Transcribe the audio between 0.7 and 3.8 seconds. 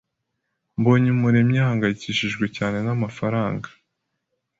Mbonyumuremyi ahangayikishijwe cyane n'amafaranga.